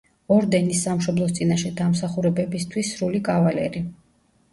[0.35, 3.83] ორდენის „სამშობლოს წინაშე დამსახურებებისთვის“ სრული კავალერი.